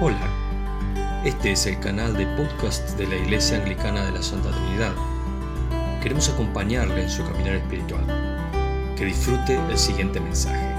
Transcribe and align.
Hola, 0.00 0.28
este 1.24 1.52
es 1.52 1.66
el 1.66 1.78
canal 1.78 2.16
de 2.16 2.26
podcast 2.36 2.98
de 2.98 3.06
la 3.06 3.14
Iglesia 3.14 3.58
Anglicana 3.58 4.04
de 4.04 4.10
la 4.10 4.22
Santa 4.24 4.50
Trinidad. 4.50 4.92
Queremos 6.02 6.28
acompañarle 6.28 7.04
en 7.04 7.10
su 7.10 7.22
caminar 7.22 7.54
espiritual. 7.54 8.04
Que 8.98 9.04
disfrute 9.04 9.56
el 9.70 9.78
siguiente 9.78 10.18
mensaje. 10.18 10.74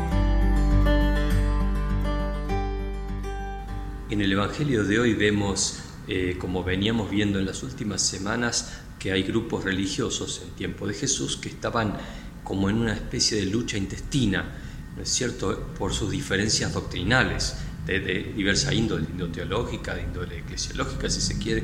En 4.09 4.19
el 4.19 4.33
Evangelio 4.33 4.83
de 4.83 4.99
hoy 4.99 5.13
vemos, 5.13 5.79
eh, 6.09 6.35
como 6.37 6.65
veníamos 6.65 7.09
viendo 7.09 7.39
en 7.39 7.45
las 7.45 7.63
últimas 7.63 8.01
semanas, 8.01 8.81
que 8.99 9.13
hay 9.13 9.23
grupos 9.23 9.63
religiosos 9.63 10.41
en 10.43 10.49
tiempo 10.55 10.87
de 10.87 10.93
Jesús 10.93 11.37
que 11.37 11.47
estaban 11.47 11.95
como 12.43 12.69
en 12.69 12.79
una 12.79 12.93
especie 12.93 13.37
de 13.37 13.45
lucha 13.45 13.77
intestina, 13.77 14.57
¿no 14.97 15.03
es 15.03 15.09
cierto?, 15.09 15.67
por 15.79 15.93
sus 15.93 16.11
diferencias 16.11 16.73
doctrinales 16.73 17.55
de, 17.85 18.33
diversa 18.35 18.73
índole, 18.73 19.05
índole 19.09 19.33
teológica, 19.33 19.95
de 19.95 20.03
índole 20.03 20.39
eclesiológica, 20.39 21.09
si 21.09 21.21
se 21.21 21.37
quiere, 21.37 21.63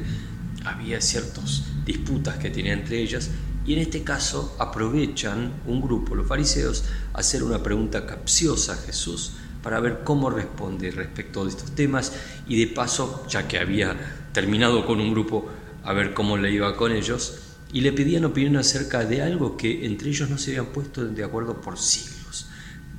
había 0.65 1.01
ciertas 1.01 1.63
disputas 1.85 2.37
que 2.37 2.49
tenían 2.49 2.79
entre 2.79 3.01
ellas 3.01 3.31
y 3.65 3.73
en 3.73 3.79
este 3.79 4.03
caso 4.03 4.55
aprovechan 4.59 5.53
un 5.67 5.81
grupo, 5.81 6.15
los 6.15 6.27
fariseos, 6.27 6.83
a 7.13 7.19
hacer 7.19 7.43
una 7.43 7.61
pregunta 7.61 8.05
capciosa 8.05 8.73
a 8.73 8.77
Jesús 8.77 9.33
para 9.61 9.79
ver 9.79 10.01
cómo 10.03 10.29
responde 10.29 10.89
respecto 10.91 11.43
de 11.43 11.51
estos 11.51 11.75
temas 11.75 12.13
y 12.47 12.59
de 12.59 12.73
paso, 12.73 13.25
ya 13.29 13.47
que 13.47 13.59
había 13.59 13.95
terminado 14.33 14.85
con 14.85 14.99
un 14.99 15.11
grupo, 15.11 15.49
a 15.83 15.93
ver 15.93 16.13
cómo 16.13 16.37
le 16.37 16.51
iba 16.51 16.75
con 16.75 16.91
ellos 16.91 17.39
y 17.71 17.81
le 17.81 17.93
pedían 17.93 18.25
opinión 18.25 18.57
acerca 18.57 19.05
de 19.05 19.21
algo 19.21 19.57
que 19.57 19.85
entre 19.85 20.09
ellos 20.09 20.29
no 20.29 20.37
se 20.37 20.51
habían 20.51 20.73
puesto 20.73 21.05
de 21.05 21.23
acuerdo 21.23 21.61
por 21.61 21.77
siglos. 21.77 22.47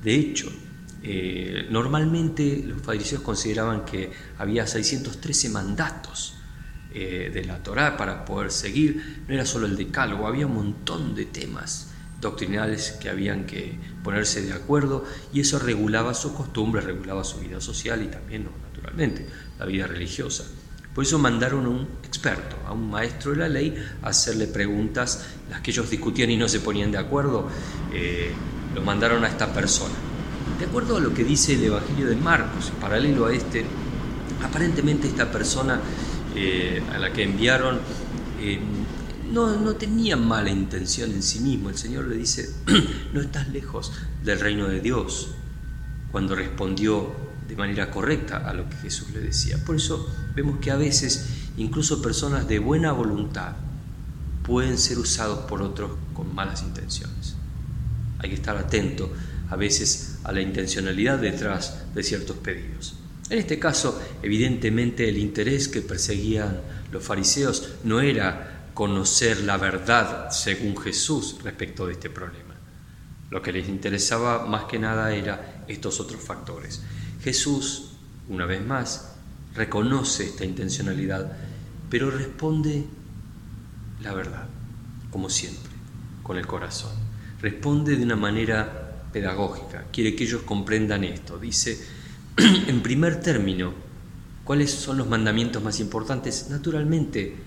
De 0.01 0.15
hecho, 0.15 0.49
eh, 1.05 1.67
normalmente 1.69 2.63
los 2.65 2.81
fariseos 2.81 3.21
consideraban 3.21 3.83
que 3.83 4.09
había 4.37 4.65
613 4.65 5.49
mandatos 5.49 6.35
eh, 6.93 7.29
de 7.33 7.43
la 7.43 7.61
Torá 7.61 7.97
para 7.97 8.23
poder 8.23 8.51
seguir, 8.51 9.23
no 9.27 9.33
era 9.33 9.45
solo 9.45 9.65
el 9.65 9.75
decálogo, 9.75 10.27
había 10.27 10.47
un 10.47 10.53
montón 10.53 11.13
de 11.13 11.25
temas 11.25 11.89
doctrinales 12.21 12.93
que 12.93 13.09
habían 13.09 13.45
que 13.45 13.77
ponerse 14.01 14.43
de 14.43 14.53
acuerdo 14.53 15.03
y 15.33 15.41
eso 15.41 15.59
regulaba 15.59 16.13
sus 16.13 16.31
costumbres, 16.31 16.85
regulaba 16.85 17.25
su 17.25 17.39
vida 17.39 17.59
social 17.59 18.01
y 18.01 18.07
también, 18.07 18.47
naturalmente, 18.71 19.27
la 19.59 19.65
vida 19.65 19.87
religiosa. 19.87 20.45
Por 20.95 21.03
eso 21.03 21.19
mandaron 21.19 21.65
a 21.65 21.69
un 21.69 21.87
experto, 22.03 22.55
a 22.65 22.71
un 22.71 22.89
maestro 22.89 23.31
de 23.31 23.37
la 23.37 23.49
ley, 23.49 23.75
a 24.01 24.09
hacerle 24.09 24.47
preguntas, 24.47 25.25
las 25.49 25.59
que 25.59 25.71
ellos 25.71 25.89
discutían 25.89 26.29
y 26.29 26.37
no 26.37 26.47
se 26.47 26.61
ponían 26.61 26.91
de 26.91 26.99
acuerdo, 26.99 27.49
eh, 27.91 28.31
lo 28.73 28.81
mandaron 28.83 29.25
a 29.25 29.27
esta 29.27 29.51
persona. 29.51 30.12
De 30.63 30.69
acuerdo 30.69 30.95
a 30.95 31.01
lo 31.01 31.13
que 31.13 31.25
dice 31.25 31.55
el 31.55 31.63
Evangelio 31.65 32.07
de 32.07 32.15
Marcos, 32.15 32.71
paralelo 32.79 33.25
a 33.25 33.33
este, 33.33 33.65
aparentemente 34.41 35.09
esta 35.09 35.29
persona 35.29 35.81
eh, 36.37 36.81
a 36.95 36.99
la 36.99 37.11
que 37.11 37.23
enviaron 37.23 37.81
eh, 38.39 38.61
no, 39.29 39.59
no, 39.59 39.75
tenía 39.75 40.15
mala 40.15 40.51
intención 40.51 41.11
en 41.11 41.21
sí 41.21 41.41
mismo. 41.41 41.69
El 41.69 41.77
Señor 41.77 42.07
le 42.07 42.15
dice, 42.15 42.49
no 43.13 43.19
estás 43.19 43.49
lejos 43.49 43.91
del 44.23 44.39
reino 44.39 44.69
de 44.69 44.79
Dios, 44.79 45.31
cuando 46.13 46.33
respondió 46.33 47.13
de 47.45 47.57
manera 47.57 47.91
correcta 47.91 48.37
a 48.37 48.53
lo 48.53 48.69
que 48.69 48.77
Jesús 48.77 49.09
le 49.09 49.19
decía. 49.19 49.57
Por 49.65 49.75
eso 49.75 50.09
vemos 50.33 50.59
que 50.59 50.71
a 50.71 50.77
veces 50.77 51.27
incluso 51.57 52.01
personas 52.01 52.47
de 52.47 52.59
buena 52.59 52.93
voluntad 52.93 53.55
pueden 54.43 54.77
ser 54.77 54.97
usados 54.97 55.39
por 55.39 55.61
otros 55.61 55.91
con 56.13 56.33
malas 56.33 56.63
intenciones. 56.63 57.35
Hay 58.19 58.29
que 58.29 58.35
estar 58.35 58.55
atento 58.55 59.11
a 59.53 59.55
veces 59.55 60.17
a 60.23 60.31
la 60.31 60.41
intencionalidad 60.41 61.19
detrás 61.19 61.93
de 61.93 62.01
ciertos 62.01 62.37
pedidos. 62.37 62.95
En 63.29 63.37
este 63.37 63.59
caso, 63.59 64.01
evidentemente 64.23 65.07
el 65.07 65.19
interés 65.19 65.67
que 65.67 65.81
perseguían 65.81 66.59
los 66.91 67.03
fariseos 67.03 67.75
no 67.83 68.01
era 68.01 68.71
conocer 68.73 69.41
la 69.41 69.57
verdad 69.57 70.31
según 70.31 70.75
Jesús 70.75 71.37
respecto 71.43 71.85
de 71.85 71.93
este 71.93 72.09
problema. 72.09 72.55
Lo 73.29 73.43
que 73.43 73.53
les 73.53 73.69
interesaba 73.69 74.47
más 74.47 74.63
que 74.63 74.79
nada 74.79 75.13
era 75.13 75.63
estos 75.67 75.99
otros 75.99 76.23
factores. 76.23 76.81
Jesús, 77.23 77.91
una 78.29 78.47
vez 78.47 78.65
más, 78.65 79.13
reconoce 79.53 80.25
esta 80.25 80.45
intencionalidad, 80.45 81.31
pero 81.91 82.09
responde 82.09 82.85
la 84.01 84.15
verdad, 84.15 84.47
como 85.11 85.29
siempre, 85.29 85.71
con 86.23 86.37
el 86.37 86.47
corazón. 86.47 86.93
Responde 87.39 87.95
de 87.95 88.03
una 88.03 88.15
manera 88.15 88.82
pedagógica, 89.13 89.85
quiere 89.93 90.15
que 90.15 90.25
ellos 90.25 90.41
comprendan 90.41 91.03
esto. 91.03 91.37
Dice, 91.37 91.79
en 92.37 92.81
primer 92.81 93.21
término, 93.21 93.73
¿cuáles 94.43 94.71
son 94.71 94.97
los 94.97 95.07
mandamientos 95.07 95.63
más 95.63 95.79
importantes? 95.79 96.47
Naturalmente, 96.49 97.37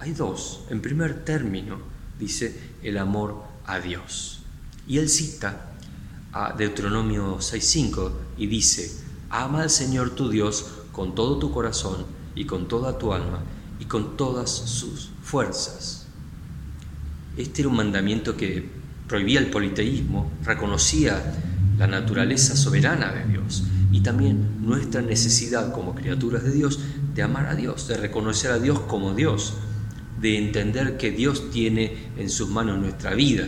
hay 0.00 0.12
dos. 0.12 0.64
En 0.70 0.80
primer 0.80 1.24
término, 1.24 1.78
dice, 2.18 2.58
el 2.82 2.98
amor 2.98 3.44
a 3.66 3.78
Dios. 3.78 4.40
Y 4.88 4.98
él 4.98 5.08
cita 5.08 5.72
a 6.32 6.54
Deuteronomio 6.54 7.38
6.5 7.38 8.12
y 8.38 8.46
dice, 8.46 8.90
ama 9.30 9.62
al 9.62 9.70
Señor 9.70 10.10
tu 10.10 10.28
Dios 10.28 10.66
con 10.90 11.14
todo 11.14 11.38
tu 11.38 11.52
corazón 11.52 12.06
y 12.34 12.46
con 12.46 12.66
toda 12.66 12.98
tu 12.98 13.12
alma 13.12 13.40
y 13.78 13.84
con 13.84 14.16
todas 14.16 14.50
sus 14.50 15.10
fuerzas. 15.22 16.06
Este 17.36 17.62
era 17.62 17.68
un 17.68 17.76
mandamiento 17.76 18.36
que 18.36 18.81
prohibía 19.12 19.40
el 19.40 19.50
politeísmo, 19.50 20.32
reconocía 20.42 21.22
la 21.76 21.86
naturaleza 21.86 22.56
soberana 22.56 23.12
de 23.12 23.30
Dios 23.30 23.64
y 23.90 24.00
también 24.00 24.64
nuestra 24.66 25.02
necesidad 25.02 25.70
como 25.70 25.94
criaturas 25.94 26.42
de 26.44 26.50
Dios 26.50 26.80
de 27.14 27.20
amar 27.20 27.44
a 27.44 27.54
Dios, 27.54 27.86
de 27.88 27.98
reconocer 27.98 28.52
a 28.52 28.58
Dios 28.58 28.80
como 28.80 29.12
Dios, 29.12 29.52
de 30.18 30.38
entender 30.38 30.96
que 30.96 31.10
Dios 31.10 31.50
tiene 31.50 32.08
en 32.16 32.30
sus 32.30 32.48
manos 32.48 32.78
nuestra 32.78 33.12
vida 33.12 33.46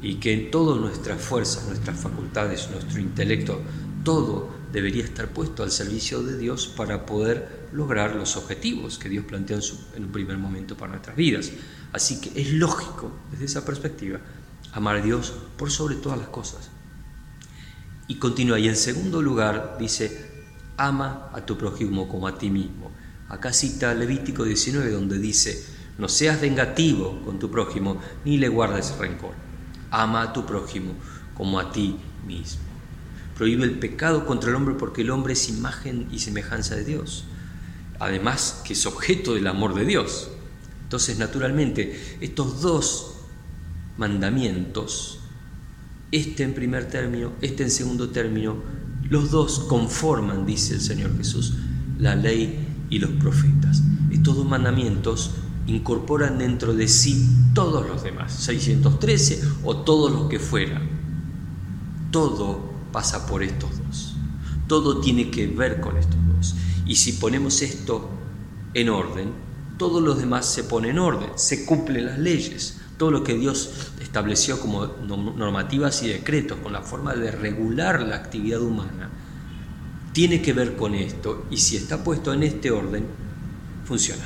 y 0.00 0.14
que 0.20 0.32
en 0.32 0.52
todas 0.52 0.80
nuestras 0.80 1.20
fuerzas, 1.20 1.66
nuestras 1.66 1.98
facultades, 1.98 2.68
nuestro 2.70 3.00
intelecto, 3.00 3.60
todo 4.04 4.48
debería 4.72 5.02
estar 5.02 5.30
puesto 5.30 5.64
al 5.64 5.72
servicio 5.72 6.22
de 6.22 6.38
Dios 6.38 6.68
para 6.68 7.04
poder 7.04 7.66
lograr 7.72 8.14
los 8.14 8.36
objetivos 8.36 8.96
que 8.96 9.08
Dios 9.08 9.24
plantea 9.24 9.56
en, 9.56 9.62
en 9.96 10.04
un 10.04 10.12
primer 10.12 10.38
momento 10.38 10.76
para 10.76 10.92
nuestras 10.92 11.16
vidas. 11.16 11.50
Así 11.92 12.20
que 12.20 12.40
es 12.40 12.52
lógico, 12.52 13.10
desde 13.32 13.46
esa 13.46 13.64
perspectiva, 13.64 14.20
amar 14.72 14.96
a 14.96 15.02
Dios 15.02 15.32
por 15.56 15.70
sobre 15.70 15.96
todas 15.96 16.18
las 16.18 16.28
cosas. 16.28 16.70
Y 18.08 18.16
continúa, 18.16 18.58
y 18.58 18.68
en 18.68 18.76
segundo 18.76 19.22
lugar 19.22 19.76
dice, 19.78 20.30
ama 20.76 21.30
a 21.32 21.44
tu 21.46 21.56
prójimo 21.56 22.08
como 22.08 22.26
a 22.26 22.38
ti 22.38 22.50
mismo. 22.50 22.90
Acá 23.28 23.52
cita 23.52 23.94
Levítico 23.94 24.44
19 24.44 24.90
donde 24.90 25.18
dice, 25.18 25.64
no 25.98 26.08
seas 26.08 26.40
vengativo 26.40 27.20
con 27.24 27.38
tu 27.38 27.50
prójimo 27.50 28.00
ni 28.24 28.38
le 28.38 28.48
guardes 28.48 28.96
rencor. 28.98 29.34
Ama 29.90 30.22
a 30.22 30.32
tu 30.32 30.46
prójimo 30.46 30.94
como 31.34 31.60
a 31.60 31.70
ti 31.70 31.96
mismo. 32.26 32.62
Prohíbe 33.36 33.64
el 33.64 33.78
pecado 33.78 34.26
contra 34.26 34.50
el 34.50 34.56
hombre 34.56 34.74
porque 34.74 35.02
el 35.02 35.10
hombre 35.10 35.34
es 35.34 35.48
imagen 35.48 36.08
y 36.10 36.18
semejanza 36.18 36.74
de 36.74 36.84
Dios. 36.84 37.24
Además 37.98 38.62
que 38.64 38.72
es 38.72 38.86
objeto 38.86 39.34
del 39.34 39.46
amor 39.46 39.74
de 39.74 39.84
Dios. 39.84 40.30
Entonces, 40.82 41.18
naturalmente, 41.18 42.18
estos 42.20 42.60
dos 42.60 43.19
mandamientos, 44.00 45.18
este 46.10 46.42
en 46.42 46.54
primer 46.54 46.86
término, 46.86 47.32
este 47.42 47.62
en 47.62 47.70
segundo 47.70 48.08
término, 48.08 48.56
los 49.08 49.30
dos 49.30 49.60
conforman, 49.68 50.46
dice 50.46 50.74
el 50.74 50.80
Señor 50.80 51.16
Jesús, 51.18 51.52
la 51.98 52.16
ley 52.16 52.66
y 52.88 52.98
los 52.98 53.10
profetas. 53.10 53.82
Estos 54.10 54.36
dos 54.36 54.46
mandamientos 54.46 55.32
incorporan 55.66 56.38
dentro 56.38 56.72
de 56.74 56.88
sí 56.88 57.28
todos 57.54 57.86
los 57.86 58.02
demás, 58.02 58.32
613 58.32 59.42
o 59.64 59.76
todos 59.76 60.10
los 60.10 60.30
que 60.30 60.38
fueran. 60.38 60.88
Todo 62.10 62.72
pasa 62.92 63.26
por 63.26 63.42
estos 63.42 63.70
dos. 63.86 64.16
Todo 64.66 65.00
tiene 65.00 65.30
que 65.30 65.46
ver 65.46 65.80
con 65.82 65.98
estos 65.98 66.18
dos. 66.34 66.54
Y 66.86 66.96
si 66.96 67.12
ponemos 67.12 67.60
esto 67.60 68.08
en 68.72 68.88
orden, 68.88 69.30
todos 69.76 70.02
los 70.02 70.18
demás 70.18 70.46
se 70.46 70.64
ponen 70.64 70.92
en 70.92 70.98
orden, 71.00 71.28
se 71.36 71.66
cumplen 71.66 72.06
las 72.06 72.18
leyes 72.18 72.79
todo 73.00 73.10
lo 73.12 73.24
que 73.24 73.32
Dios 73.32 73.92
estableció 74.02 74.60
como 74.60 74.86
normativas 74.86 76.02
y 76.02 76.08
decretos, 76.08 76.58
con 76.58 76.74
la 76.74 76.82
forma 76.82 77.14
de 77.14 77.30
regular 77.30 78.02
la 78.02 78.16
actividad 78.16 78.60
humana, 78.60 79.08
tiene 80.12 80.42
que 80.42 80.52
ver 80.52 80.76
con 80.76 80.94
esto 80.94 81.46
y 81.50 81.56
si 81.56 81.78
está 81.78 82.04
puesto 82.04 82.34
en 82.34 82.42
este 82.42 82.70
orden, 82.70 83.06
funciona. 83.86 84.22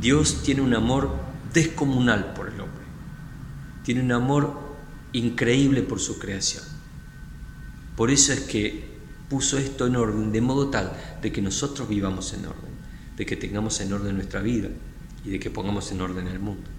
Dios 0.00 0.42
tiene 0.42 0.62
un 0.62 0.74
amor 0.74 1.14
descomunal 1.54 2.34
por 2.34 2.48
el 2.48 2.60
hombre, 2.60 2.82
tiene 3.84 4.00
un 4.00 4.10
amor 4.10 4.58
increíble 5.12 5.82
por 5.82 6.00
su 6.00 6.18
creación. 6.18 6.64
Por 7.94 8.10
eso 8.10 8.32
es 8.32 8.40
que 8.40 8.98
puso 9.28 9.58
esto 9.58 9.86
en 9.86 9.94
orden, 9.94 10.32
de 10.32 10.40
modo 10.40 10.70
tal 10.70 10.92
de 11.22 11.30
que 11.30 11.40
nosotros 11.40 11.88
vivamos 11.88 12.32
en 12.32 12.46
orden, 12.46 12.72
de 13.16 13.24
que 13.24 13.36
tengamos 13.36 13.80
en 13.80 13.92
orden 13.92 14.16
nuestra 14.16 14.42
vida 14.42 14.70
y 15.24 15.30
de 15.30 15.38
que 15.38 15.50
pongamos 15.50 15.92
en 15.92 16.00
orden 16.00 16.26
el 16.26 16.40
mundo. 16.40 16.77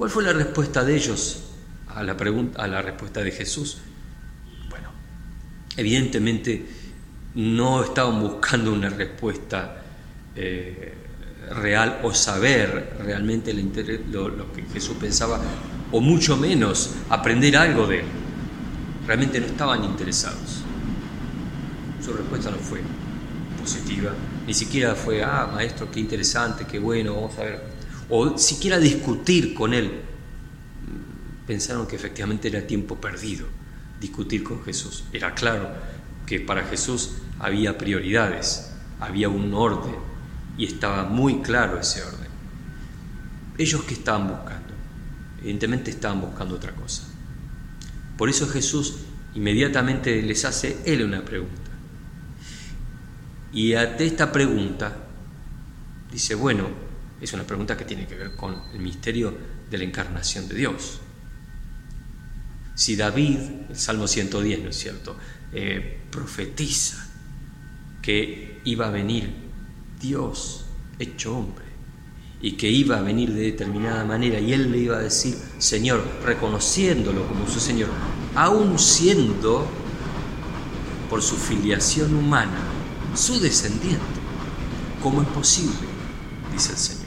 ¿Cuál 0.00 0.10
fue 0.10 0.22
la 0.22 0.32
respuesta 0.32 0.82
de 0.82 0.96
ellos 0.96 1.42
a 1.88 2.02
la, 2.02 2.16
pregunta, 2.16 2.62
a 2.62 2.66
la 2.66 2.80
respuesta 2.80 3.22
de 3.22 3.32
Jesús? 3.32 3.82
Bueno, 4.70 4.88
evidentemente 5.76 6.64
no 7.34 7.84
estaban 7.84 8.18
buscando 8.18 8.72
una 8.72 8.88
respuesta 8.88 9.82
eh, 10.34 10.94
real 11.50 12.00
o 12.02 12.14
saber 12.14 12.96
realmente 13.04 13.52
lo, 13.52 14.30
lo, 14.30 14.50
que 14.54 14.62
Jesús 14.72 14.96
pensaba, 14.98 15.38
o 15.92 16.00
mucho 16.00 16.34
menos 16.38 16.92
aprender 17.10 17.58
algo 17.58 17.86
de 17.86 17.98
él. 17.98 18.06
Realmente 19.06 19.38
no 19.38 19.48
estaban 19.48 19.84
interesados. 19.84 20.62
Su 22.02 22.14
respuesta 22.14 22.50
no 22.50 22.56
fue 22.56 22.80
positiva, 23.60 24.12
ni 24.46 24.54
siquiera 24.54 24.94
fue, 24.94 25.22
ah, 25.22 25.50
maestro, 25.52 25.90
qué 25.90 26.00
interesante, 26.00 26.64
qué 26.64 26.78
bueno, 26.78 27.16
vamos 27.16 27.38
a 27.38 27.42
ver, 27.42 27.79
o 28.10 28.36
siquiera 28.36 28.78
discutir 28.78 29.54
con 29.54 29.72
él. 29.72 30.02
Pensaron 31.46 31.86
que 31.86 31.96
efectivamente 31.96 32.48
era 32.48 32.66
tiempo 32.66 33.00
perdido 33.00 33.46
discutir 34.00 34.42
con 34.42 34.62
Jesús. 34.64 35.04
Era 35.12 35.34
claro 35.34 35.70
que 36.26 36.40
para 36.40 36.64
Jesús 36.64 37.12
había 37.38 37.78
prioridades, 37.78 38.72
había 38.98 39.28
un 39.28 39.52
orden 39.54 39.94
y 40.56 40.66
estaba 40.66 41.04
muy 41.04 41.40
claro 41.42 41.78
ese 41.78 42.02
orden. 42.02 42.28
Ellos 43.58 43.82
que 43.84 43.94
estaban 43.94 44.28
buscando, 44.28 44.74
evidentemente 45.40 45.90
estaban 45.90 46.20
buscando 46.20 46.54
otra 46.54 46.72
cosa. 46.72 47.04
Por 48.16 48.28
eso 48.28 48.48
Jesús 48.48 48.96
inmediatamente 49.34 50.22
les 50.22 50.44
hace 50.44 50.78
él 50.84 51.04
una 51.04 51.24
pregunta. 51.24 51.54
Y 53.52 53.74
ante 53.74 54.06
esta 54.06 54.32
pregunta 54.32 54.96
dice, 56.12 56.34
bueno, 56.34 56.89
es 57.20 57.32
una 57.32 57.44
pregunta 57.44 57.76
que 57.76 57.84
tiene 57.84 58.06
que 58.06 58.14
ver 58.14 58.36
con 58.36 58.62
el 58.72 58.80
misterio 58.80 59.36
de 59.70 59.78
la 59.78 59.84
encarnación 59.84 60.48
de 60.48 60.54
Dios. 60.54 61.00
Si 62.74 62.96
David, 62.96 63.38
el 63.68 63.76
Salmo 63.76 64.06
110, 64.06 64.62
¿no 64.62 64.70
es 64.70 64.76
cierto?, 64.76 65.16
eh, 65.52 66.00
profetiza 66.10 67.06
que 68.00 68.60
iba 68.64 68.86
a 68.86 68.90
venir 68.90 69.30
Dios 70.00 70.64
hecho 70.98 71.36
hombre 71.36 71.64
y 72.40 72.52
que 72.52 72.70
iba 72.70 72.98
a 72.98 73.02
venir 73.02 73.32
de 73.34 73.42
determinada 73.42 74.04
manera 74.04 74.40
y 74.40 74.52
él 74.52 74.70
le 74.70 74.78
iba 74.78 74.96
a 74.96 75.00
decir, 75.00 75.36
Señor, 75.58 76.02
reconociéndolo 76.24 77.26
como 77.28 77.46
su 77.46 77.60
Señor, 77.60 77.90
aún 78.34 78.78
siendo 78.78 79.66
por 81.10 81.20
su 81.20 81.36
filiación 81.36 82.14
humana 82.14 82.58
su 83.14 83.40
descendiente. 83.40 83.98
¿Cómo 85.02 85.22
es 85.22 85.28
posible? 85.28 85.74
Dice 86.52 86.72
el 86.72 86.78
Señor. 86.78 86.99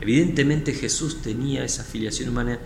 Evidentemente 0.00 0.72
Jesús 0.72 1.20
tenía 1.22 1.64
esa 1.64 1.84
filiación 1.84 2.30
humana 2.30 2.58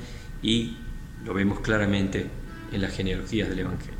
y 0.42 0.76
lo 1.24 1.34
vemos 1.34 1.60
claramente 1.60 2.26
en 2.72 2.80
las 2.80 2.92
genealogías 2.92 3.48
del 3.48 3.60
Evangelio. 3.60 3.98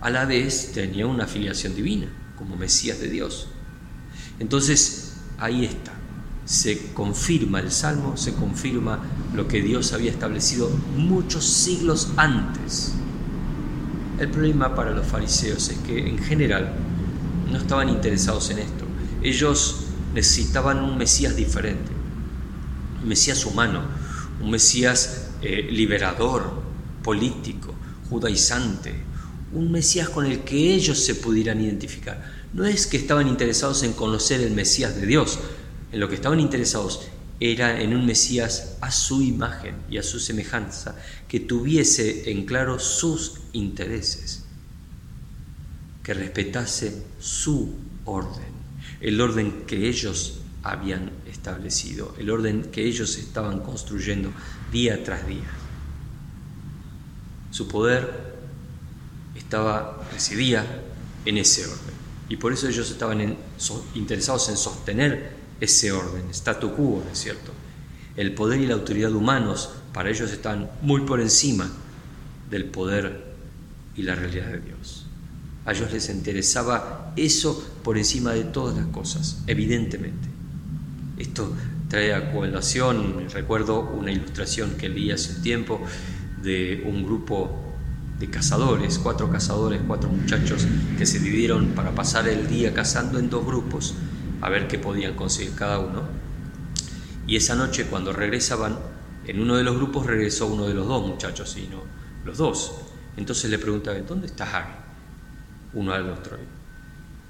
A 0.00 0.10
la 0.10 0.24
vez 0.24 0.72
tenía 0.72 1.06
una 1.06 1.26
filiación 1.26 1.74
divina, 1.74 2.06
como 2.36 2.56
Mesías 2.56 2.98
de 2.98 3.08
Dios. 3.08 3.48
Entonces, 4.40 5.14
ahí 5.38 5.64
está. 5.64 5.92
Se 6.44 6.92
confirma 6.92 7.60
el 7.60 7.70
Salmo, 7.70 8.16
se 8.16 8.34
confirma 8.34 9.00
lo 9.34 9.46
que 9.46 9.62
Dios 9.62 9.92
había 9.92 10.10
establecido 10.10 10.70
muchos 10.96 11.44
siglos 11.44 12.12
antes. 12.16 12.94
El 14.18 14.28
problema 14.28 14.74
para 14.74 14.90
los 14.90 15.06
fariseos 15.06 15.68
es 15.68 15.78
que 15.78 15.98
en 15.98 16.18
general 16.18 16.74
no 17.50 17.58
estaban 17.58 17.88
interesados 17.88 18.50
en 18.50 18.58
esto. 18.58 18.84
Ellos 19.22 19.84
necesitaban 20.14 20.82
un 20.82 20.98
Mesías 20.98 21.36
diferente, 21.36 21.91
un 23.02 23.08
Mesías 23.08 23.44
humano, 23.44 23.82
un 24.40 24.50
Mesías 24.50 25.30
eh, 25.42 25.68
liberador, 25.70 26.62
político, 27.02 27.74
judaizante, 28.08 28.94
un 29.52 29.70
Mesías 29.70 30.08
con 30.08 30.24
el 30.24 30.40
que 30.40 30.74
ellos 30.74 31.04
se 31.04 31.16
pudieran 31.16 31.60
identificar. 31.60 32.32
No 32.52 32.64
es 32.64 32.86
que 32.86 32.96
estaban 32.96 33.28
interesados 33.28 33.82
en 33.82 33.92
conocer 33.92 34.40
el 34.40 34.52
Mesías 34.52 34.94
de 34.94 35.06
Dios, 35.06 35.38
en 35.90 36.00
lo 36.00 36.08
que 36.08 36.14
estaban 36.14 36.40
interesados 36.40 37.08
era 37.40 37.80
en 37.80 37.94
un 37.94 38.06
Mesías 38.06 38.76
a 38.80 38.92
su 38.92 39.20
imagen 39.20 39.74
y 39.90 39.98
a 39.98 40.02
su 40.02 40.20
semejanza, 40.20 40.96
que 41.26 41.40
tuviese 41.40 42.30
en 42.30 42.46
claro 42.46 42.78
sus 42.78 43.40
intereses, 43.52 44.44
que 46.04 46.14
respetase 46.14 47.02
su 47.18 47.74
orden, 48.04 48.52
el 49.00 49.20
orden 49.20 49.64
que 49.66 49.88
ellos 49.88 50.41
habían 50.62 51.10
establecido, 51.26 52.14
el 52.18 52.30
orden 52.30 52.70
que 52.70 52.84
ellos 52.84 53.18
estaban 53.18 53.60
construyendo 53.60 54.32
día 54.70 55.02
tras 55.02 55.26
día. 55.26 55.50
Su 57.50 57.68
poder 57.68 58.32
estaba, 59.34 60.02
residía 60.12 60.64
en 61.24 61.38
ese 61.38 61.66
orden. 61.66 62.02
Y 62.28 62.36
por 62.36 62.52
eso 62.52 62.68
ellos 62.68 62.90
estaban 62.90 63.36
interesados 63.94 64.48
en 64.48 64.56
sostener 64.56 65.32
ese 65.60 65.92
orden, 65.92 66.30
statu 66.30 66.74
quo, 66.74 67.02
¿no 67.04 67.12
es 67.12 67.18
cierto? 67.18 67.52
El 68.16 68.34
poder 68.34 68.60
y 68.60 68.66
la 68.66 68.74
autoridad 68.74 69.12
humanos 69.12 69.70
para 69.92 70.10
ellos 70.10 70.30
están 70.30 70.70
muy 70.80 71.02
por 71.02 71.20
encima 71.20 71.70
del 72.50 72.66
poder 72.66 73.32
y 73.96 74.02
la 74.02 74.14
realidad 74.14 74.46
de 74.46 74.60
Dios. 74.60 75.06
A 75.64 75.72
ellos 75.72 75.92
les 75.92 76.08
interesaba 76.08 77.12
eso 77.16 77.64
por 77.84 77.98
encima 77.98 78.32
de 78.32 78.44
todas 78.44 78.76
las 78.76 78.86
cosas, 78.86 79.42
evidentemente. 79.46 80.31
Esto 81.22 81.52
trae 81.88 82.12
a 82.12 82.32
recuerdo 83.32 83.80
una 83.80 84.10
ilustración 84.10 84.72
que 84.72 84.88
leí 84.88 85.12
hace 85.12 85.36
un 85.36 85.42
tiempo 85.42 85.80
de 86.42 86.82
un 86.84 87.04
grupo 87.04 87.76
de 88.18 88.28
cazadores, 88.28 88.98
cuatro 88.98 89.30
cazadores, 89.30 89.80
cuatro 89.86 90.08
muchachos 90.10 90.66
que 90.98 91.06
se 91.06 91.20
dividieron 91.20 91.68
para 91.76 91.94
pasar 91.94 92.26
el 92.26 92.48
día 92.48 92.74
cazando 92.74 93.20
en 93.20 93.30
dos 93.30 93.46
grupos 93.46 93.94
a 94.40 94.50
ver 94.50 94.66
qué 94.66 94.80
podían 94.80 95.14
conseguir 95.14 95.54
cada 95.54 95.78
uno. 95.78 96.02
Y 97.28 97.36
esa 97.36 97.54
noche 97.54 97.86
cuando 97.86 98.12
regresaban, 98.12 98.80
en 99.24 99.40
uno 99.40 99.56
de 99.56 99.62
los 99.62 99.76
grupos 99.76 100.06
regresó 100.06 100.48
uno 100.48 100.66
de 100.66 100.74
los 100.74 100.88
dos 100.88 101.06
muchachos 101.06 101.56
y 101.56 101.68
no 101.68 101.84
los 102.24 102.38
dos. 102.38 102.80
Entonces 103.16 103.48
le 103.48 103.60
preguntaba, 103.60 103.96
¿dónde 104.00 104.26
está 104.26 104.44
Harry? 104.44 104.74
Uno 105.74 105.92
al 105.92 106.10
otro. 106.10 106.36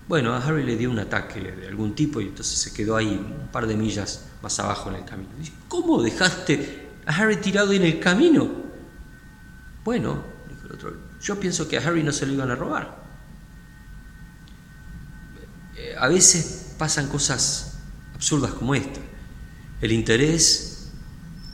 Bueno, 0.08 0.34
a 0.34 0.44
Harry 0.44 0.64
le 0.64 0.76
dio 0.76 0.90
un 0.90 0.98
ataque 0.98 1.40
de 1.40 1.68
algún 1.68 1.94
tipo 1.94 2.20
y 2.20 2.26
entonces 2.26 2.58
se 2.58 2.72
quedó 2.72 2.96
ahí 2.96 3.08
un 3.08 3.48
par 3.48 3.66
de 3.66 3.76
millas 3.76 4.24
más 4.42 4.58
abajo 4.58 4.90
en 4.90 4.96
el 4.96 5.04
camino. 5.04 5.30
¿Cómo 5.68 6.02
dejaste 6.02 6.88
a 7.06 7.16
Harry 7.16 7.36
tirado 7.36 7.72
en 7.72 7.82
el 7.82 8.00
camino? 8.00 8.50
Bueno, 9.84 10.22
dijo 10.48 10.66
el 10.66 10.72
otro, 10.72 10.96
yo 11.20 11.38
pienso 11.38 11.68
que 11.68 11.78
a 11.78 11.86
Harry 11.86 12.02
no 12.02 12.12
se 12.12 12.26
lo 12.26 12.32
iban 12.32 12.50
a 12.50 12.56
robar. 12.56 13.02
Eh, 15.76 15.94
a 15.98 16.08
veces 16.08 16.74
pasan 16.76 17.08
cosas 17.08 17.78
absurdas 18.14 18.52
como 18.52 18.74
esta. 18.74 19.00
El 19.80 19.92
interés 19.92 20.90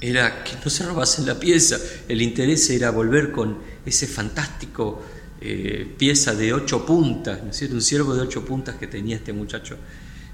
era 0.01 0.45
que 0.45 0.53
no 0.65 0.71
se 0.71 0.85
robasen 0.85 1.27
la 1.27 1.39
pieza, 1.39 1.77
el 2.09 2.23
interés 2.23 2.69
era 2.71 2.91
volver 2.91 3.33
con 3.33 3.59
ese 3.85 4.07
fantástico 4.07 5.03
eh, 5.41 5.95
pieza 5.97 6.35
de 6.35 6.53
ocho 6.53 6.85
puntas, 6.85 7.43
¿no 7.45 7.51
es 7.51 7.57
cierto? 7.57 7.77
Un 7.77 7.83
ciervo 7.83 8.15
de 8.15 8.23
ocho 8.23 8.45
puntas 8.45 8.77
que 8.77 8.89
tenía 8.89 9.17
este 9.17 9.33
muchacho. 9.33 9.77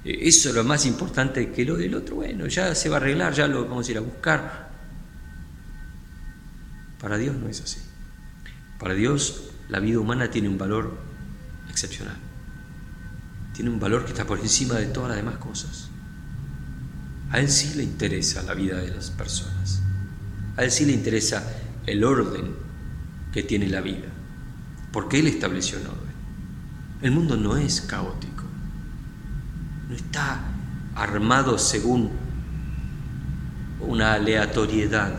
Eh, 0.03 0.17
eso 0.21 0.49
es 0.49 0.55
lo 0.55 0.63
más 0.63 0.85
importante 0.85 1.51
que 1.51 1.63
lo 1.63 1.77
del 1.77 1.93
otro. 1.93 2.15
Bueno, 2.15 2.47
ya 2.47 2.73
se 2.73 2.89
va 2.89 2.97
a 2.97 2.99
arreglar, 2.99 3.33
ya 3.33 3.47
lo 3.47 3.67
vamos 3.67 3.87
a 3.87 3.91
ir 3.91 3.97
a 3.97 4.01
buscar. 4.01 4.71
Para 6.99 7.17
Dios 7.17 7.35
no 7.35 7.47
es 7.47 7.61
así. 7.61 7.79
Para 8.79 8.95
Dios 8.95 9.51
la 9.69 9.79
vida 9.79 9.99
humana 9.99 10.31
tiene 10.31 10.49
un 10.49 10.57
valor 10.57 10.97
excepcional. 11.69 12.17
Tiene 13.53 13.69
un 13.69 13.79
valor 13.79 14.05
que 14.05 14.11
está 14.11 14.25
por 14.25 14.39
encima 14.39 14.75
de 14.75 14.87
todas 14.87 15.09
las 15.09 15.17
demás 15.17 15.37
cosas. 15.37 15.89
A 17.29 17.39
Él 17.39 17.49
sí 17.49 17.75
le 17.75 17.83
interesa 17.83 18.41
la 18.41 18.55
vida 18.55 18.77
de 18.81 18.89
las 18.89 19.11
personas. 19.11 19.81
A 20.57 20.63
Él 20.63 20.71
sí 20.71 20.85
le 20.85 20.93
interesa 20.93 21.43
el 21.85 22.03
orden 22.03 22.55
que 23.31 23.43
tiene 23.43 23.67
la 23.67 23.81
vida 23.81 24.14
porque 24.95 25.19
Él 25.19 25.27
estableció 25.27 25.77
un 25.77 25.87
orden. 25.87 26.15
El 27.01 27.11
mundo 27.11 27.35
no 27.35 27.57
es 27.57 27.81
caótico, 27.81 28.45
no 29.89 29.93
está 29.93 30.39
armado 30.95 31.57
según 31.57 32.11
una 33.81 34.13
aleatoriedad. 34.13 35.13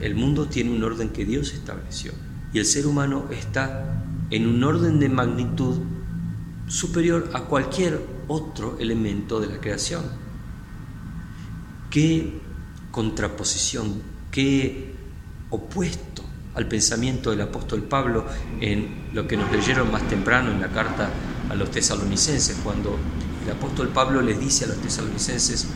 El 0.00 0.16
mundo 0.16 0.48
tiene 0.48 0.72
un 0.72 0.82
orden 0.82 1.10
que 1.10 1.24
Dios 1.24 1.52
estableció 1.52 2.10
y 2.52 2.58
el 2.58 2.66
ser 2.66 2.88
humano 2.88 3.28
está 3.30 4.02
en 4.30 4.48
un 4.48 4.64
orden 4.64 4.98
de 4.98 5.08
magnitud 5.08 5.78
superior 6.66 7.30
a 7.34 7.42
cualquier 7.42 8.04
otro 8.26 8.80
elemento 8.80 9.38
de 9.38 9.46
la 9.46 9.60
creación. 9.60 10.02
¿Qué 11.88 12.40
contraposición, 12.90 14.02
qué 14.32 14.92
opuesto 15.50 16.15
al 16.56 16.66
pensamiento 16.66 17.30
del 17.30 17.42
apóstol 17.42 17.82
Pablo 17.82 18.26
en 18.60 19.08
lo 19.12 19.28
que 19.28 19.36
nos 19.36 19.52
leyeron 19.52 19.92
más 19.92 20.08
temprano 20.08 20.50
en 20.50 20.60
la 20.60 20.68
carta 20.68 21.10
a 21.48 21.54
los 21.54 21.70
tesalonicenses, 21.70 22.58
cuando 22.64 22.98
el 23.44 23.52
apóstol 23.52 23.88
Pablo 23.88 24.22
les 24.22 24.40
dice 24.40 24.64
a 24.64 24.68
los 24.68 24.78
tesalonicenses, 24.78 25.66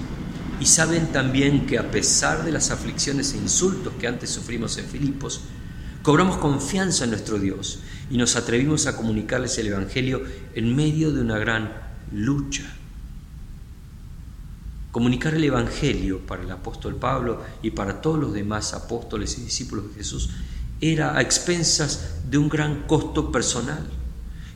y 0.58 0.66
saben 0.66 1.12
también 1.12 1.66
que 1.66 1.78
a 1.78 1.90
pesar 1.90 2.44
de 2.44 2.52
las 2.52 2.70
aflicciones 2.70 3.34
e 3.34 3.38
insultos 3.38 3.94
que 3.98 4.08
antes 4.08 4.30
sufrimos 4.30 4.76
en 4.78 4.86
Filipos, 4.86 5.42
Cobramos 6.02 6.38
confianza 6.38 7.04
en 7.04 7.10
nuestro 7.10 7.38
Dios 7.38 7.80
y 8.10 8.16
nos 8.16 8.34
atrevimos 8.34 8.86
a 8.86 8.96
comunicarles 8.96 9.58
el 9.58 9.66
Evangelio 9.66 10.22
en 10.54 10.74
medio 10.74 11.12
de 11.12 11.20
una 11.20 11.36
gran 11.36 11.74
lucha. 12.10 12.64
Comunicar 14.92 15.34
el 15.34 15.44
Evangelio 15.44 16.20
para 16.20 16.42
el 16.42 16.50
apóstol 16.50 16.96
Pablo 16.96 17.42
y 17.62 17.72
para 17.72 18.00
todos 18.00 18.18
los 18.18 18.32
demás 18.32 18.72
apóstoles 18.72 19.36
y 19.38 19.42
discípulos 19.42 19.88
de 19.88 19.94
Jesús 19.96 20.30
era 20.80 21.16
a 21.16 21.20
expensas 21.20 22.14
de 22.28 22.38
un 22.38 22.48
gran 22.48 22.82
costo 22.86 23.30
personal. 23.30 23.86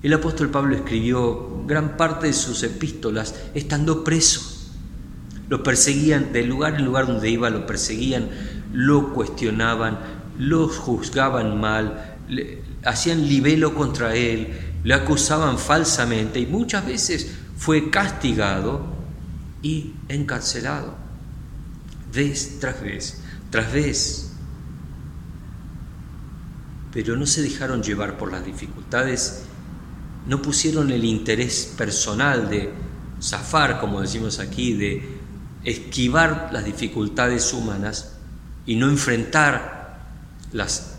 El 0.03 0.13
apóstol 0.13 0.51
Pablo 0.51 0.77
escribió 0.77 1.65
gran 1.67 1.97
parte 1.97 2.27
de 2.27 2.33
sus 2.33 2.63
epístolas 2.63 3.35
estando 3.55 4.05
preso. 4.05 4.41
Lo 5.49 5.63
perseguían, 5.63 6.33
de 6.33 6.43
lugar 6.43 6.75
en 6.75 6.85
lugar 6.85 7.07
donde 7.07 7.31
iba, 7.31 7.51
lo 7.51 7.67
perseguían, 7.67 8.29
lo 8.73 9.13
cuestionaban, 9.13 9.99
lo 10.39 10.69
juzgaban 10.69 11.61
mal, 11.61 12.17
hacían 12.85 13.29
libelo 13.29 13.75
contra 13.75 14.15
él, 14.15 14.49
le 14.83 14.95
acusaban 14.95 15.59
falsamente 15.59 16.41
y 16.41 16.47
muchas 16.47 16.87
veces 16.87 17.35
fue 17.57 17.91
castigado 17.91 18.87
y 19.63 19.95
encarcelado, 20.09 20.95
vez 22.13 22.59
tras 22.61 22.83
vez, 22.83 23.23
tras 23.51 23.73
vez. 23.73 24.34
Pero 26.95 27.17
no 27.17 27.27
se 27.27 27.43
dejaron 27.43 27.83
llevar 27.83 28.17
por 28.17 28.33
las 28.33 28.47
dificultades, 28.47 29.43
no 30.27 30.41
pusieron 30.41 30.91
el 30.91 31.05
interés 31.05 31.75
personal 31.77 32.49
de 32.49 32.73
zafar, 33.21 33.81
como 33.81 34.01
decimos 34.01 34.39
aquí, 34.39 34.73
de 34.75 35.19
esquivar 35.65 36.51
las 36.53 36.65
dificultades 36.65 37.53
humanas 37.53 38.15
y 38.65 38.77
no 38.77 38.89
enfrentar 38.89 39.99
las 40.53 40.95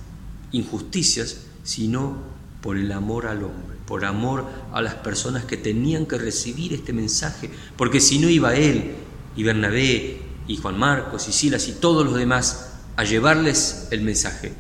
injusticias, 0.51 1.37
sino 1.63 2.17
por 2.61 2.77
el 2.77 2.91
amor 2.91 3.27
al 3.27 3.43
hombre, 3.43 3.77
por 3.87 4.05
amor 4.05 4.45
a 4.73 4.81
las 4.81 4.95
personas 4.95 5.45
que 5.45 5.55
tenían 5.55 6.05
que 6.05 6.17
recibir 6.17 6.73
este 6.73 6.93
mensaje, 6.93 7.49
porque 7.77 7.99
si 8.01 8.19
no 8.19 8.27
iba 8.27 8.55
él 8.55 8.95
y 9.35 9.43
Bernabé 9.43 10.21
y 10.47 10.57
Juan 10.57 10.77
Marcos 10.77 11.27
y 11.29 11.31
Silas 11.31 11.67
y 11.67 11.73
todos 11.73 12.05
los 12.05 12.15
demás 12.15 12.73
a 12.95 13.03
llevarles 13.03 13.87
el 13.91 14.01
mensaje, 14.01 14.53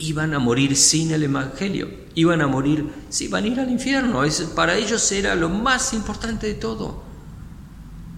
iban 0.00 0.34
a 0.34 0.38
morir 0.38 0.76
sin 0.76 1.12
el 1.12 1.22
Evangelio, 1.22 1.88
iban 2.14 2.40
a 2.40 2.46
morir, 2.46 2.90
sí, 3.08 3.26
iban 3.26 3.44
a 3.44 3.46
ir 3.46 3.60
al 3.60 3.70
infierno, 3.70 4.22
para 4.54 4.76
ellos 4.76 5.12
era 5.12 5.34
lo 5.34 5.48
más 5.48 5.92
importante 5.92 6.46
de 6.46 6.54
todo 6.54 7.02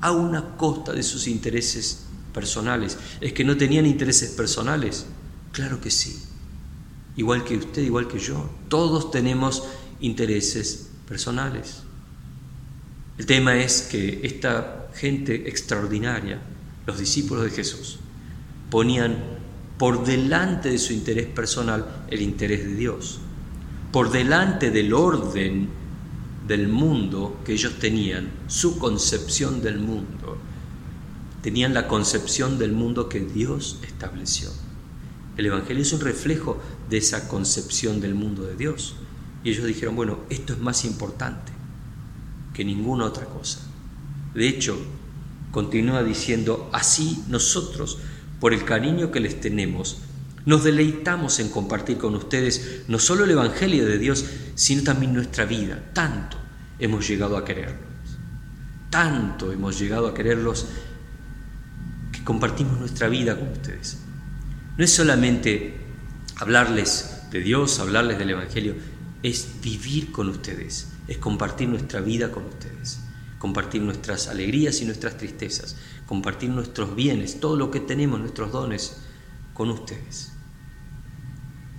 a 0.00 0.12
una 0.12 0.56
costa 0.56 0.92
de 0.92 1.02
sus 1.02 1.28
intereses 1.28 2.04
personales. 2.32 2.98
¿Es 3.20 3.32
que 3.32 3.44
no 3.44 3.56
tenían 3.56 3.86
intereses 3.86 4.30
personales? 4.30 5.06
Claro 5.52 5.80
que 5.80 5.90
sí. 5.90 6.22
Igual 7.16 7.44
que 7.44 7.56
usted, 7.56 7.82
igual 7.82 8.08
que 8.08 8.18
yo. 8.18 8.50
Todos 8.68 9.10
tenemos 9.10 9.64
intereses 10.00 10.88
personales. 11.06 11.82
El 13.18 13.26
tema 13.26 13.56
es 13.56 13.82
que 13.82 14.20
esta 14.24 14.88
gente 14.94 15.48
extraordinaria, 15.48 16.40
los 16.86 16.98
discípulos 16.98 17.44
de 17.44 17.50
Jesús, 17.50 17.98
ponían 18.70 19.41
por 19.82 20.04
delante 20.04 20.70
de 20.70 20.78
su 20.78 20.92
interés 20.92 21.26
personal 21.26 22.04
el 22.08 22.22
interés 22.22 22.64
de 22.64 22.76
Dios, 22.76 23.18
por 23.90 24.12
delante 24.12 24.70
del 24.70 24.94
orden 24.94 25.68
del 26.46 26.68
mundo 26.68 27.40
que 27.44 27.54
ellos 27.54 27.80
tenían, 27.80 28.30
su 28.46 28.78
concepción 28.78 29.60
del 29.60 29.80
mundo. 29.80 30.38
Tenían 31.42 31.74
la 31.74 31.88
concepción 31.88 32.60
del 32.60 32.70
mundo 32.70 33.08
que 33.08 33.18
Dios 33.18 33.80
estableció. 33.82 34.50
El 35.36 35.46
Evangelio 35.46 35.82
es 35.82 35.92
un 35.92 36.00
reflejo 36.00 36.62
de 36.88 36.98
esa 36.98 37.26
concepción 37.26 38.00
del 38.00 38.14
mundo 38.14 38.44
de 38.44 38.54
Dios. 38.54 38.94
Y 39.42 39.50
ellos 39.50 39.66
dijeron, 39.66 39.96
bueno, 39.96 40.20
esto 40.30 40.52
es 40.52 40.60
más 40.60 40.84
importante 40.84 41.50
que 42.54 42.64
ninguna 42.64 43.06
otra 43.06 43.24
cosa. 43.24 43.58
De 44.32 44.46
hecho, 44.46 44.78
continúa 45.50 46.04
diciendo, 46.04 46.70
así 46.72 47.24
nosotros, 47.26 47.98
por 48.42 48.52
el 48.52 48.64
cariño 48.64 49.12
que 49.12 49.20
les 49.20 49.40
tenemos, 49.40 49.98
nos 50.46 50.64
deleitamos 50.64 51.38
en 51.38 51.48
compartir 51.48 51.96
con 51.96 52.16
ustedes 52.16 52.82
no 52.88 52.98
solo 52.98 53.22
el 53.22 53.30
Evangelio 53.30 53.86
de 53.86 53.98
Dios, 53.98 54.24
sino 54.56 54.82
también 54.82 55.14
nuestra 55.14 55.44
vida. 55.44 55.80
Tanto 55.92 56.38
hemos 56.80 57.06
llegado 57.06 57.36
a 57.36 57.44
quererlos. 57.44 57.78
Tanto 58.90 59.52
hemos 59.52 59.78
llegado 59.78 60.08
a 60.08 60.14
quererlos 60.14 60.66
que 62.10 62.24
compartimos 62.24 62.80
nuestra 62.80 63.06
vida 63.08 63.38
con 63.38 63.46
ustedes. 63.46 63.98
No 64.76 64.82
es 64.82 64.92
solamente 64.92 65.76
hablarles 66.34 67.20
de 67.30 67.38
Dios, 67.42 67.78
hablarles 67.78 68.18
del 68.18 68.30
Evangelio, 68.30 68.74
es 69.22 69.46
vivir 69.62 70.10
con 70.10 70.28
ustedes, 70.28 70.88
es 71.06 71.18
compartir 71.18 71.68
nuestra 71.68 72.00
vida 72.00 72.32
con 72.32 72.46
ustedes, 72.46 72.98
compartir 73.42 73.82
nuestras 73.82 74.28
alegrías 74.28 74.80
y 74.82 74.84
nuestras 74.84 75.16
tristezas, 75.16 75.74
compartir 76.06 76.48
nuestros 76.48 76.94
bienes, 76.94 77.40
todo 77.40 77.56
lo 77.56 77.72
que 77.72 77.80
tenemos, 77.80 78.20
nuestros 78.20 78.52
dones, 78.52 78.98
con 79.52 79.68
ustedes. 79.68 80.30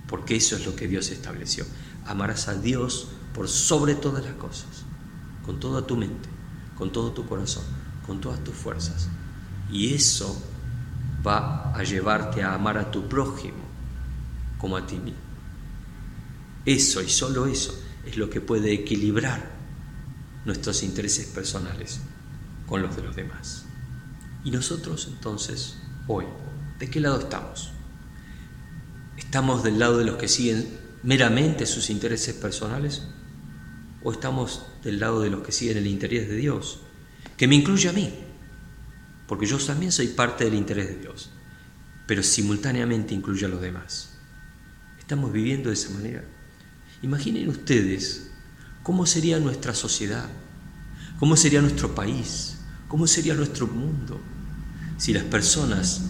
Porque 0.06 0.36
eso 0.36 0.56
es 0.56 0.66
lo 0.66 0.76
que 0.76 0.88
Dios 0.88 1.10
estableció. 1.10 1.64
Amarás 2.04 2.48
a 2.48 2.54
Dios 2.54 3.08
por 3.32 3.48
sobre 3.48 3.94
todas 3.94 4.22
las 4.22 4.34
cosas, 4.34 4.84
con 5.46 5.58
toda 5.58 5.86
tu 5.86 5.96
mente, 5.96 6.28
con 6.76 6.92
todo 6.92 7.12
tu 7.12 7.24
corazón, 7.26 7.64
con 8.06 8.20
todas 8.20 8.44
tus 8.44 8.54
fuerzas. 8.54 9.08
Y 9.72 9.94
eso 9.94 10.36
va 11.26 11.74
a 11.74 11.82
llevarte 11.82 12.42
a 12.42 12.52
amar 12.52 12.76
a 12.76 12.90
tu 12.90 13.08
prójimo 13.08 13.64
como 14.58 14.76
a 14.76 14.86
ti 14.86 14.96
mismo. 14.96 15.18
Eso 16.66 17.00
y 17.00 17.08
solo 17.08 17.46
eso 17.46 17.74
es 18.04 18.18
lo 18.18 18.28
que 18.28 18.42
puede 18.42 18.70
equilibrar 18.74 19.53
nuestros 20.44 20.82
intereses 20.82 21.26
personales 21.26 22.00
con 22.66 22.82
los 22.82 22.96
de 22.96 23.02
los 23.02 23.16
demás. 23.16 23.64
Y 24.44 24.50
nosotros 24.50 25.08
entonces, 25.10 25.76
hoy, 26.06 26.26
¿de 26.78 26.90
qué 26.90 27.00
lado 27.00 27.20
estamos? 27.20 27.72
¿Estamos 29.16 29.62
del 29.62 29.78
lado 29.78 29.98
de 29.98 30.04
los 30.04 30.16
que 30.16 30.28
siguen 30.28 30.66
meramente 31.02 31.66
sus 31.66 31.90
intereses 31.90 32.34
personales? 32.34 33.02
¿O 34.02 34.12
estamos 34.12 34.66
del 34.82 35.00
lado 35.00 35.20
de 35.20 35.30
los 35.30 35.42
que 35.42 35.52
siguen 35.52 35.78
el 35.78 35.86
interés 35.86 36.28
de 36.28 36.36
Dios? 36.36 36.80
Que 37.36 37.48
me 37.48 37.54
incluye 37.54 37.88
a 37.88 37.92
mí, 37.92 38.12
porque 39.26 39.46
yo 39.46 39.58
también 39.58 39.92
soy 39.92 40.08
parte 40.08 40.44
del 40.44 40.54
interés 40.54 40.88
de 40.88 40.98
Dios, 40.98 41.30
pero 42.06 42.22
simultáneamente 42.22 43.14
incluye 43.14 43.46
a 43.46 43.48
los 43.48 43.62
demás. 43.62 44.10
Estamos 44.98 45.32
viviendo 45.32 45.70
de 45.70 45.74
esa 45.74 45.90
manera. 45.90 46.24
Imaginen 47.02 47.48
ustedes 47.48 48.30
cómo 48.84 49.06
sería 49.06 49.40
nuestra 49.40 49.74
sociedad, 49.74 50.28
cómo 51.18 51.36
sería 51.36 51.62
nuestro 51.62 51.94
país, 51.94 52.58
cómo 52.86 53.08
sería 53.08 53.34
nuestro 53.34 53.66
mundo 53.66 54.20
si 54.98 55.12
las 55.14 55.24
personas 55.24 56.02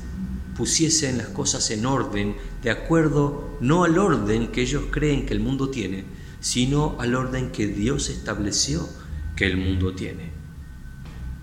pusiesen 0.57 1.17
las 1.19 1.29
cosas 1.29 1.71
en 1.71 1.87
orden, 1.87 2.37
de 2.63 2.71
acuerdo 2.71 3.57
no 3.61 3.85
al 3.85 3.97
orden 3.97 4.49
que 4.49 4.63
ellos 4.63 4.85
creen 4.91 5.25
que 5.25 5.35
el 5.35 5.41
mundo 5.41 5.71
tiene, 5.71 6.05
sino 6.41 6.97
al 6.99 7.15
orden 7.15 7.53
que 7.53 7.69
Dios 7.69 8.11
estableció 8.11 8.89
que 9.37 9.47
el 9.47 9.57
mundo 9.57 9.95
tiene. 9.95 10.33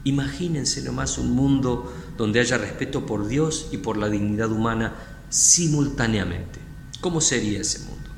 Imagínense 0.04 0.82
nomás 0.82 1.18
un 1.18 1.32
mundo 1.32 1.94
donde 2.18 2.42
haya 2.42 2.58
respeto 2.58 3.06
por 3.06 3.28
Dios 3.28 3.70
y 3.72 3.78
por 3.78 3.96
la 3.98 4.10
dignidad 4.10 4.52
humana 4.52 4.96
simultáneamente. 5.30 6.60
¿Cómo 7.00 7.22
sería 7.22 7.62
ese 7.62 7.80
mundo? 7.80 8.10